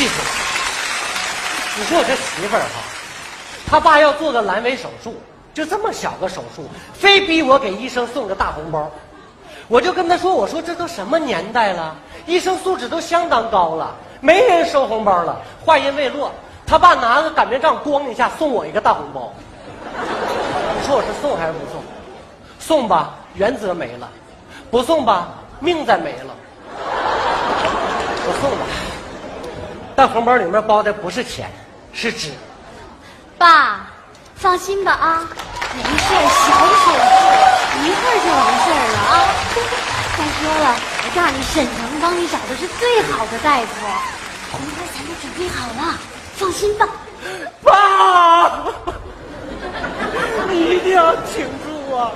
[0.00, 1.78] 气死我！
[1.78, 2.80] 你说我这媳妇儿哈，
[3.66, 5.14] 她爸要做个阑尾手术，
[5.52, 8.90] 就这么小个手术，非逼我给医生送个大红包。
[9.68, 11.94] 我就跟他说：“我说这都什么年代了，
[12.24, 16.32] 医生素质都相当高了，没人收红包了。”话音未落，
[16.66, 19.30] 他爸拿个擀面杖咣一下送我一个大红包。
[19.84, 21.84] 你说我是送还是不送？
[22.58, 24.08] 送吧，原则没了；
[24.70, 25.28] 不送吧，
[25.60, 26.34] 命再没了。
[28.26, 28.64] 我送吧，
[30.00, 31.50] 但红包里面包的不是钱，
[31.92, 32.30] 是纸。
[33.36, 33.86] 爸，
[34.34, 35.28] 放心吧啊，
[35.76, 36.88] 没事，小手术，
[37.84, 39.12] 一会儿就完事儿了啊。
[40.16, 40.72] 再说了，
[41.04, 43.86] 我告诉你，沈腾帮你找的是最好的大夫，
[44.50, 45.98] 红包咱都准备好了，
[46.34, 46.88] 放心吧。
[47.62, 48.72] 爸，
[50.48, 52.10] 你一定要挺住啊！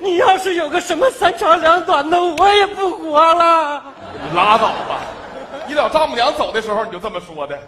[0.00, 3.84] 你要是有个什么三长两短的，我也不活了。
[4.28, 4.98] 你拉倒吧！
[5.68, 7.58] 你老丈母娘走的时候你就这么说的。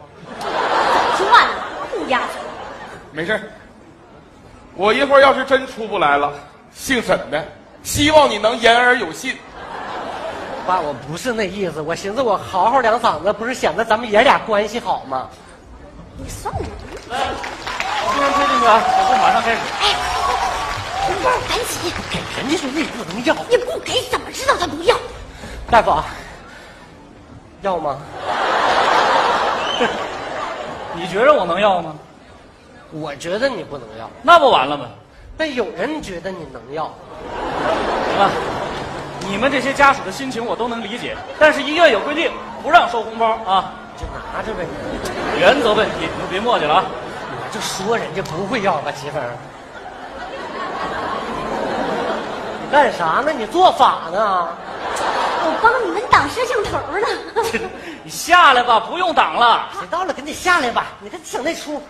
[1.18, 1.54] 算了，
[1.90, 2.40] 不压嘴。
[3.12, 3.52] 没事
[4.74, 6.32] 我一会儿要是真出不来了，
[6.72, 7.44] 姓沈的，
[7.82, 9.36] 希望你能言而有信。
[10.66, 15.28] 爸，我不是那意思，我寻思我嚎嚎两嗓子，不是显得咱们爷俩关系好吗？
[16.16, 16.64] 你送我，
[17.04, 18.80] 突然推进去啊！
[18.80, 19.58] 手术马上开始。
[19.82, 19.94] 哎
[21.02, 23.34] 红包赶紧，给人家说那不能要。
[23.48, 24.96] 你不给怎么知道他不要？
[25.70, 26.04] 大夫啊，
[27.62, 27.98] 要吗？
[30.94, 31.94] 你觉着我能要吗？
[32.92, 34.86] 我觉得你不能要，那不完了吗？
[35.36, 36.84] 那有人觉得你能要。
[36.84, 38.30] 行吧，
[39.20, 44.66] 你们这些家属的心情我都能理解，但是医院有规定，不让收红包啊，就拿着呗。
[45.38, 46.84] 原则问题，你就别磨叽了啊。
[46.84, 49.30] 我就说人家不会要吧，媳妇儿。
[52.62, 53.32] 你干啥呢？
[53.32, 54.48] 你做法呢？
[55.50, 57.06] 我帮你们挡摄像头呢。
[58.04, 59.68] 你下来吧，不用挡了。
[59.78, 60.86] 谁到了，赶紧下来吧！
[61.00, 61.82] 你看整那出，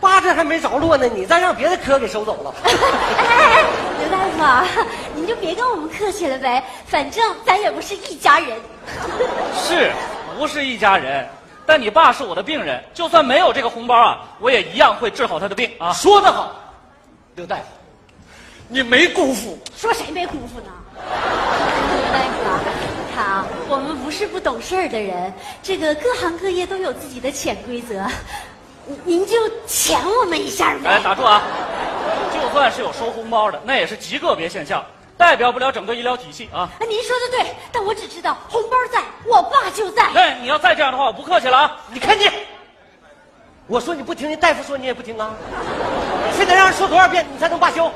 [0.00, 2.54] 八字还没着落呢，你再让别的科给收走了。
[2.64, 2.70] 哎
[3.18, 3.26] 哎
[3.56, 3.64] 哎，
[4.00, 4.66] 刘大夫啊，
[5.14, 8.58] 您就别跟我们客气了呗，反正咱也不是一家人。
[9.56, 9.90] 是
[10.36, 11.26] 不是一家人？
[11.64, 15.92] 但你爸是我的病人，就算没有这个红包啊，我也一样会治好他的病啊。
[15.92, 16.54] 说得好，
[17.34, 17.62] 刘大夫，
[18.68, 19.58] 你没辜负。
[19.76, 20.72] 说谁没辜负呢？
[22.08, 22.60] 刘大夫啊，
[22.96, 25.32] 你看啊，我们不是不懂事儿的人，
[25.62, 28.02] 这个各行各业都有自己的潜规则，
[28.86, 29.36] 您您就
[29.66, 31.00] 潜我们一下哎，呗。
[31.04, 31.42] 打住啊！
[32.32, 34.82] 就算是有收红包的，那也是极个别现象，
[35.18, 36.60] 代表不了整个医疗体系啊。
[36.60, 40.04] 啊，您说的对，但我只知道红包在，我爸就在。
[40.14, 41.76] 哎，你要再这样的话，我不客气了啊！
[41.92, 42.30] 你看你，
[43.66, 45.34] 我说你不听，大夫说你也不听啊！
[46.32, 47.90] 非得让人说多少遍你才能罢休？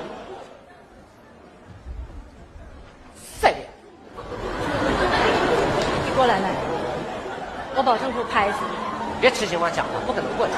[3.40, 3.66] 再练。
[6.04, 6.50] 你过来来，
[7.82, 8.76] 我保证不拍死你。
[9.20, 10.52] 别痴心妄想了，不可能过去。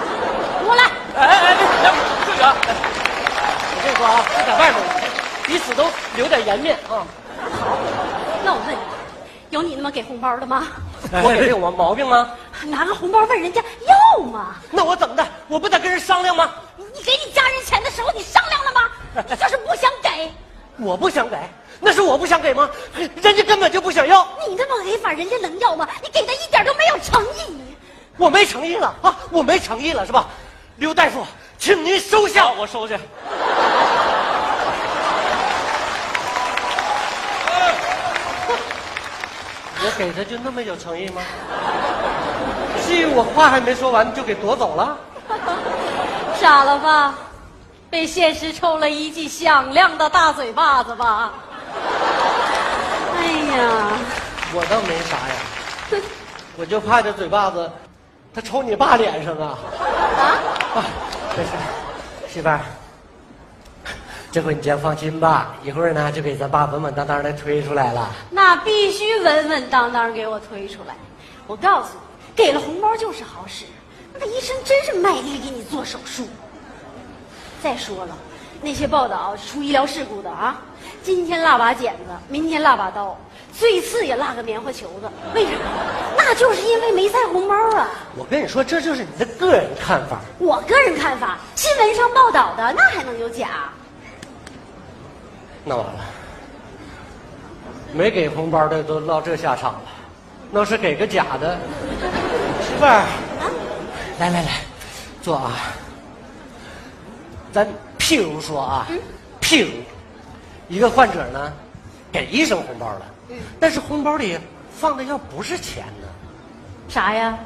[0.63, 0.85] 过来，
[1.17, 1.97] 哎哎哎，别不
[2.27, 2.55] 至于啊！
[3.73, 4.79] 我跟你说啊，就在外面，
[5.47, 5.87] 彼此都
[6.17, 7.01] 留点颜面啊。
[7.41, 7.79] 好
[8.45, 8.79] 那我问你，
[9.49, 10.67] 有你那么给红包的吗？
[11.13, 12.29] 我给有毛毛病吗？
[12.65, 14.57] 拿个红包问人家要吗？
[14.71, 15.27] 那我怎么的？
[15.49, 16.51] 我不得跟人商量吗？
[16.77, 18.83] 你给你家人钱的时候，你商量了吗？
[19.27, 20.31] 你就是不想给，
[20.77, 21.39] 我不想给，
[21.85, 22.69] 那是我不想给吗？
[22.97, 25.87] 人家根本就不想要，你那么给法，人家能要吗？
[26.03, 27.55] 你给的一点都没有诚意。
[28.17, 29.15] 我没诚意了啊！
[29.31, 30.27] 我没诚意了是吧？
[30.77, 31.27] 刘大夫，
[31.59, 32.51] 请您收下，。
[32.53, 32.97] 我收下。
[39.87, 41.21] 我给他就那么有诚意吗？
[42.87, 44.97] 至于我话还没说完就给夺走了？
[46.41, 47.15] 傻了吧？
[47.91, 51.33] 被现实抽了一记响亮的大嘴巴子吧？
[53.19, 53.25] 哎
[53.57, 53.93] 呀，
[54.57, 56.03] 我倒没啥呀，
[56.57, 57.71] 我就怕这嘴巴子，
[58.33, 59.59] 他抽你爸脸上啊！
[59.77, 60.23] 啊！
[60.77, 60.85] 啊，
[61.37, 61.51] 没事，
[62.29, 62.61] 媳妇儿，
[64.31, 68.15] 这回你先放心吧，一会儿呢就给咱爸稳稳当当的推出来了。
[68.31, 70.95] 那必须稳稳当当给我推出来。
[71.49, 73.65] 我告诉你，给了红包就是好使。
[74.19, 76.29] 那医生真是卖力给你做手术。
[77.61, 78.17] 再说了，
[78.65, 80.59] 那些报道出医疗事故的啊，
[81.03, 83.15] 今天落把剪子，明天落把刀，
[83.53, 85.51] 最次也落个棉花球子，为啥？
[86.17, 87.91] 那就是因为没塞红包啊。
[88.17, 90.19] 我跟你说，这就是你的个人看法。
[90.39, 93.69] 我个人看法，新闻上报道的那还能有假？
[95.63, 96.01] 那完了，
[97.93, 99.83] 没给红包的都落这下场了，
[100.51, 101.59] 那是给个假的。
[102.63, 103.05] 媳妇儿，
[104.19, 104.49] 来来来，
[105.21, 105.53] 坐啊。
[107.53, 107.69] 咱
[108.05, 108.87] 譬如说啊，
[109.41, 109.71] 譬如
[110.69, 111.51] 一个患者呢，
[112.13, 113.07] 给医生红包了，
[113.59, 114.39] 但是红包里
[114.79, 116.07] 放的要不是钱呢，
[116.87, 117.39] 啥呀？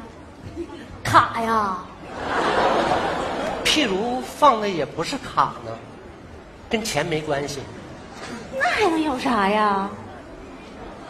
[1.05, 1.79] 卡呀。
[3.65, 5.71] 譬如放的也不是卡呢，
[6.69, 7.61] 跟钱没关系。
[8.59, 9.89] 那还能有啥呀？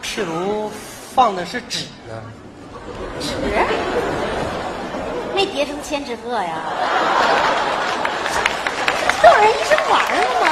[0.03, 0.71] 譬如
[1.15, 2.21] 放的是纸呢，
[3.19, 3.33] 纸？
[5.33, 6.61] 没叠成千纸鹤呀？
[9.29, 10.47] 逗人医生玩了吗？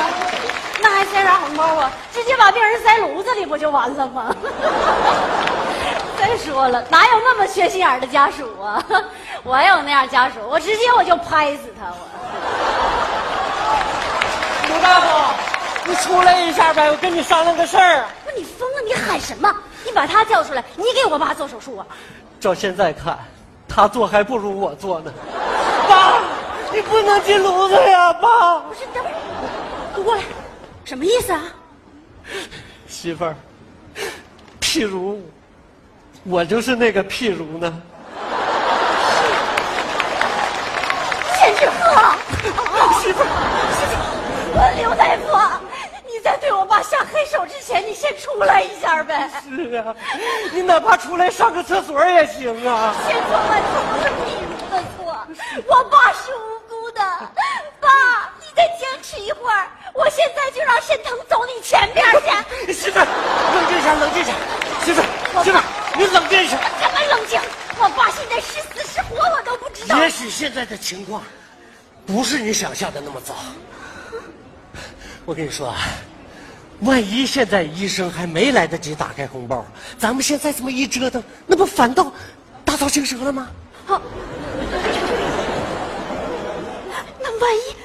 [0.79, 1.91] 那还塞啥红包啊？
[2.13, 4.35] 直接把病人塞炉子里不就完了吗？
[6.19, 8.83] 再说了，哪有那么缺心眼的家属啊？
[9.43, 11.91] 我要有那样家属，我直接我就拍死他！
[11.91, 11.97] 我
[14.67, 15.07] 刘大夫，
[15.85, 18.05] 你出来一下呗，我跟你商量个事儿。
[18.23, 18.81] 不是你疯了？
[18.85, 19.51] 你喊什么？
[19.85, 21.85] 你把他叫出来，你给我爸做手术啊？
[22.39, 23.17] 照现在看，
[23.67, 25.11] 他做还不如我做呢。
[26.67, 28.59] 爸，你不能进炉子呀，爸。
[28.59, 30.23] 不是，等会儿，过来，
[30.83, 31.43] 什么意思啊？
[32.87, 33.35] 媳妇儿，
[34.59, 35.21] 譬如，
[36.23, 37.81] 我就是那个譬如呢。
[41.35, 41.71] 千纸鹤，
[43.01, 43.27] 媳妇儿，
[44.53, 45.27] 我刘大夫，
[46.05, 49.29] 你在对我爸下黑手之前，你先出来一下呗。
[49.43, 49.95] 是啊，
[50.53, 52.93] 你哪怕出来上个厕所也行啊。
[53.07, 55.15] 千错万错不是譬如的错，
[55.65, 56.56] 我爸是无
[59.07, 62.73] 再坚持一会儿，我现在就让沈腾走你前边去。
[62.73, 63.05] 媳妇儿，
[63.53, 64.33] 冷静一下，冷静一下。
[64.83, 65.05] 媳妇儿，
[65.43, 65.63] 媳妇儿，
[65.97, 66.57] 你冷静一下。
[66.81, 67.39] 怎么冷静？
[67.79, 69.97] 我爸现在是死是活我都不知道。
[69.99, 71.23] 也许现在的情况，
[72.05, 73.33] 不是你想象的那么糟。
[75.25, 75.77] 我跟你说啊，
[76.81, 79.65] 万一现在医生还没来得及打开红包，
[79.97, 82.11] 咱们现在这么一折腾，那不反倒
[82.65, 83.47] 打草惊蛇了吗？
[83.85, 84.01] 好，
[87.19, 87.75] 那万一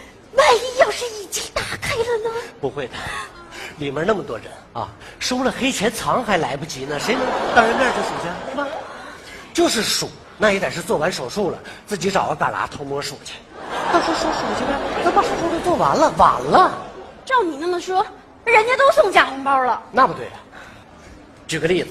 [1.96, 2.30] 了呢？
[2.60, 2.94] 不会的，
[3.78, 7.22] 里面那么多人啊，收了黑钱藏还来不及呢，谁能
[7.54, 8.66] 当着面就数去，对吧？
[9.52, 10.08] 就是数，
[10.38, 13.34] 那也得是做完手术了，自己找个旮旯偷摸数去。
[13.92, 16.72] 到时候数数去呗，咱把手术都做完了，晚了。
[17.24, 18.04] 照你那么说，
[18.44, 19.80] 人家都送假红包了。
[19.92, 20.32] 那不对呀、
[21.46, 21.90] 举个例子，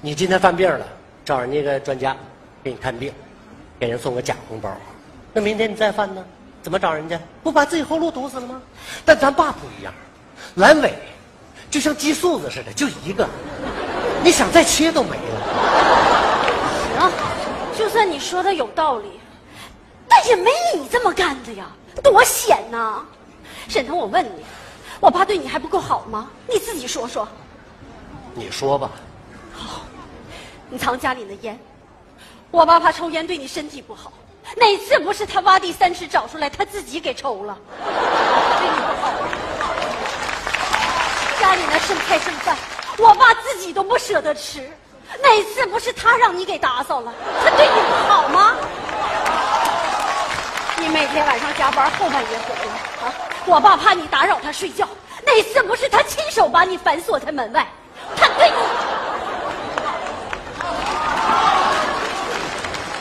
[0.00, 0.86] 你今天犯病了，
[1.24, 2.16] 找人家个专家
[2.62, 3.12] 给你看病，
[3.78, 4.70] 给人送个假红包，
[5.32, 6.24] 那明天你再犯呢，
[6.66, 7.16] 怎么找人家？
[7.44, 8.60] 不把自己后路堵死了吗？
[9.04, 9.94] 但咱爸不一样，
[10.56, 10.98] 阑尾
[11.70, 13.24] 就像鸡素子似的，就一个，
[14.20, 15.36] 你想再切都没了。
[16.98, 17.12] 行，
[17.78, 19.20] 就算你说的有道理，
[20.08, 21.70] 但也没你这么干的呀，
[22.02, 23.00] 多险呐！
[23.68, 24.44] 沈腾，我问你，
[24.98, 26.28] 我爸对你还不够好吗？
[26.48, 27.28] 你自己说说。
[28.34, 28.90] 你说吧，
[29.54, 29.82] 好
[30.68, 31.56] 你藏家里的烟，
[32.50, 34.12] 我爸怕抽烟对你身体不好。
[34.54, 39.12] 哪次不是他挖地三尺找出来，他自己给抽了，对你不好。
[41.40, 42.56] 家里那剩菜剩饭，
[42.98, 44.60] 我爸自己都不舍得吃，
[45.22, 47.12] 哪次不是他让你给打扫了？
[47.44, 48.54] 他对你不好吗？
[50.78, 53.12] 你每天晚上加班后半夜回来啊，
[53.46, 54.88] 我爸怕你打扰他睡觉，
[55.24, 57.66] 哪次不是他亲手把你反锁在门外？
[58.16, 58.56] 他对你。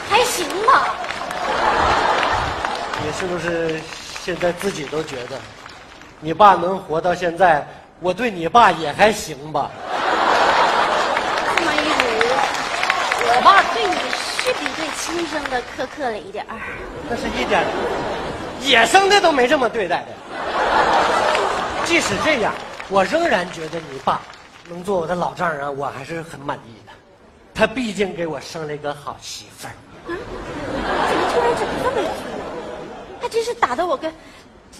[0.09, 0.95] 还行吧，
[3.03, 3.79] 你是不是
[4.23, 5.39] 现在自己都觉得，
[6.19, 7.65] 你爸能活到现在，
[8.01, 9.71] 我对你爸也还行吧？
[11.57, 12.03] 这么一捋，
[13.23, 16.51] 我爸对你是比对亲生的苛刻了一点儿。
[17.09, 17.63] 那是一点
[18.61, 20.07] 野生的都没这么对待的。
[21.85, 22.53] 即使这样，
[22.89, 24.19] 我仍然觉得你爸
[24.67, 26.91] 能做我的老丈人，我还是很满意的。
[27.53, 29.73] 他毕竟给我生了一个好媳妇儿。
[30.05, 30.19] 怎么
[31.33, 31.74] 突然整这
[33.45, 34.11] 是打的我个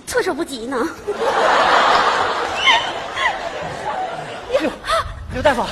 [0.07, 0.75] 措手不及呢。
[4.60, 4.72] 刘
[5.34, 5.63] 刘大夫，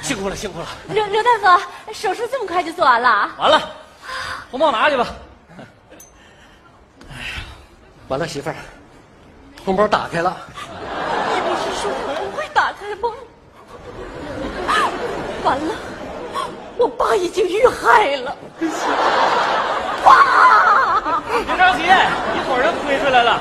[0.00, 0.66] 辛苦了，辛苦了。
[0.88, 1.62] 刘刘大夫，
[1.92, 3.34] 手术这么快就做完了啊？
[3.38, 3.70] 完了，
[4.50, 5.06] 红包拿去吧。
[7.10, 7.14] 哎
[8.08, 8.56] 完了，媳妇儿，
[9.62, 10.34] 红包打开了。
[10.54, 13.12] 你不是说不会打开吗？
[15.44, 15.74] 完了，
[16.78, 18.34] 我爸已经遇害了。
[20.02, 20.57] 爸，
[21.44, 21.86] 别着急，一
[22.46, 23.40] 会儿就推出来了。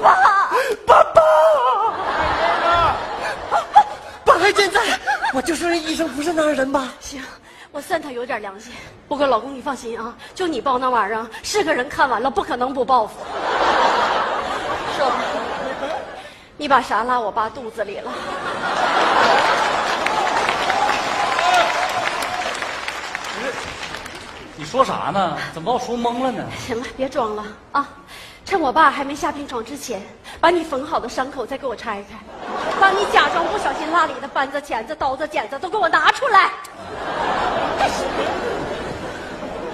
[0.00, 0.12] 爸，
[0.86, 1.22] 爸爸，
[3.50, 3.84] 爸爸
[4.24, 4.80] 爸还健在，
[5.32, 6.88] 我就说这医生不是那样人吧？
[7.00, 7.22] 行，
[7.70, 8.72] 我算他有点良心。
[9.08, 13.14] 不过老公你放心啊，就你报那玩意儿，是个人看完了不可能不报复。
[14.96, 15.16] 说吧，
[16.56, 18.12] 你把啥拉我爸肚子里了？
[24.56, 25.38] 你说啥呢？
[25.54, 26.44] 怎么把我说懵了呢？
[26.66, 27.88] 行了，别装了啊！
[28.44, 30.02] 趁我爸还没下病床之前，
[30.40, 32.18] 把你缝好的伤口再给我拆开，
[32.80, 36.50] 把你假装不小心落里的扳子、钳子、刀子、剪子都给我拿出来。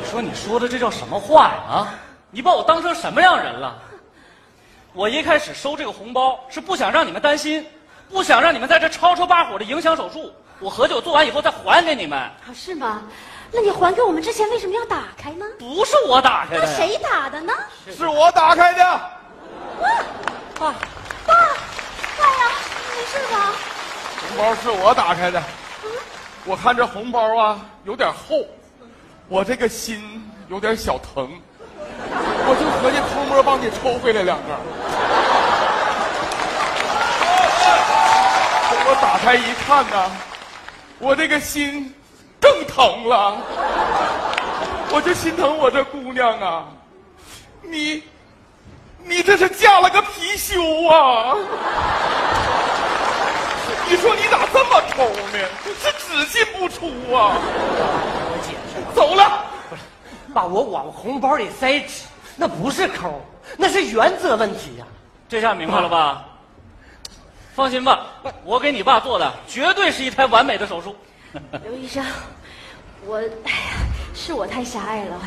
[0.00, 1.54] 你说你说的这叫什么话呀？
[1.70, 1.94] 啊，
[2.30, 3.76] 你把我当成什么样人了？
[4.92, 7.66] 我一开始收这个红包是不想让你们担心，
[8.11, 10.32] 不想让你们在这吵吵把火的影响手术。
[10.61, 12.18] 我合计我做完以后再还给你们。
[12.18, 13.02] 啊，是吗？
[13.50, 15.47] 那你还给我们之前为什么要打开呢？
[15.59, 17.52] 不是我打开的，那谁打的呢？
[17.97, 18.85] 是我打开的。
[20.59, 20.75] 爸，
[21.26, 22.50] 爸呀，
[22.95, 23.52] 没事吧？
[24.21, 25.43] 红包是我打开的，
[26.45, 28.45] 我看这红包啊有点厚，
[29.28, 31.31] 我这个心有点小疼，
[32.11, 34.49] 我就合计偷摸帮你抽回来两个。
[38.71, 40.11] 等我打开一看呢，
[40.99, 41.95] 我这个心
[42.59, 43.37] 更疼了，
[44.91, 46.67] 我就心疼我这姑娘啊，
[47.62, 48.03] 你，
[49.05, 51.37] 你这是嫁了个貔貅啊！
[53.88, 55.38] 你说你咋这么抠呢？
[55.81, 57.38] 是只进不出啊！
[57.38, 59.45] 我解释，走了，
[60.35, 63.25] 把，我往红包里塞纸，那不是抠，
[63.57, 64.85] 那是原则问题呀、
[65.29, 66.25] 这下明白了吧？
[67.55, 68.07] 放心吧，
[68.45, 70.97] 我给你爸做的绝对是一台完美的手术。
[71.62, 72.03] 刘医生，
[73.07, 75.21] 我哎呀，是我太狭隘了，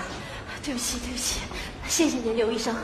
[0.63, 1.40] 对不起，对不起，
[1.88, 2.75] 谢谢您，刘医生。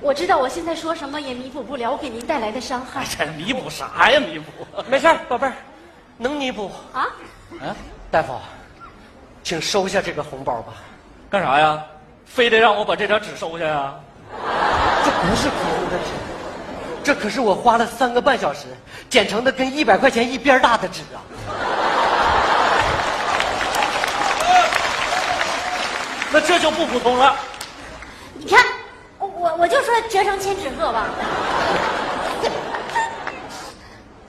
[0.00, 4.18] 我知道我现在说什么也弥补不了我给您带来的伤害这弥补啥呀？
[4.18, 4.50] 弥补？
[4.90, 5.52] 没事儿，宝贝儿，
[6.18, 6.70] 能弥补。
[6.92, 7.06] 啊！
[7.60, 7.76] 啊，
[8.10, 8.34] 大夫，
[9.44, 10.74] 请收下这个红包吧，
[11.30, 11.82] 干啥呀？
[12.26, 13.94] 非得让我把这张纸收下呀？
[15.04, 16.10] 这不是普通的纸，
[17.04, 18.66] 这可是我花了三个半小时
[19.08, 21.22] 剪成的跟一百块钱一边大的纸啊！
[26.32, 27.36] 那这就不普通了。
[28.34, 28.64] 你看，
[29.18, 31.06] 我我我就说折成千纸鹤吧。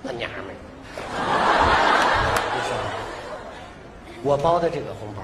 [0.01, 0.51] 那娘们儿，
[2.51, 2.75] 医生，
[4.21, 5.23] 我包的这个红包，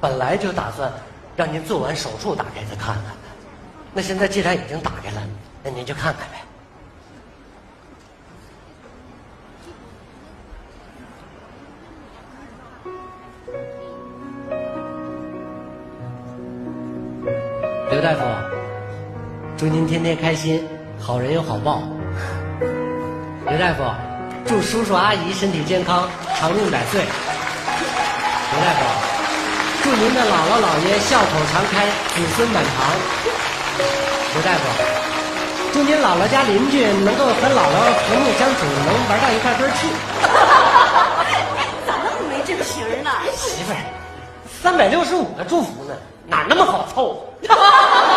[0.00, 0.92] 本来就打算
[1.36, 3.04] 让您做完手术打开再看看。
[3.94, 5.22] 那现在既然已经打开了，
[5.62, 6.40] 那您就看看呗。
[17.98, 18.20] 刘大夫，
[19.56, 20.62] 祝您天天开心，
[21.00, 21.82] 好人有好报。
[22.60, 23.82] 刘大夫，
[24.46, 27.00] 祝叔叔阿姨身体健康，长命百岁。
[27.02, 28.84] 刘大夫，
[29.82, 32.86] 祝您的姥姥姥爷笑口常开，子孙满堂。
[34.32, 34.62] 刘大夫，
[35.72, 39.88] 祝您姥姥家邻居能够和姥姥和睦相处，能玩到一块堆儿去。
[41.84, 43.10] 咋那么没正形呢？
[43.34, 43.82] 媳妇儿，
[44.62, 45.94] 三百六十五个祝福呢，
[46.28, 48.07] 哪那么好凑哈哈哈？